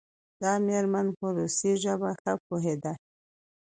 دا 0.41 0.53
میرمن 0.65 1.07
په 1.17 1.25
روسي 1.37 1.71
ژبه 1.83 2.09
ښه 2.21 2.33
پوهیده. 2.45 2.93